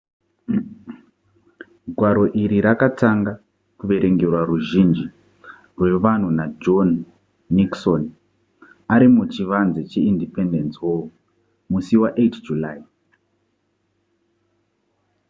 gwaro 1.95 2.23
iri 2.43 2.57
rakatanga 2.65 3.33
kuverengerwa 3.77 4.39
ruzhinji 4.49 5.05
rwevanhu 5.79 6.29
najohn 6.37 6.89
nixon 7.55 8.03
ari 8.93 9.07
muchivanze 9.15 9.81
cheindependence 9.91 10.75
hall 10.81 11.03
musi 11.71 11.95
wa8 12.01 12.33
july 12.45 12.79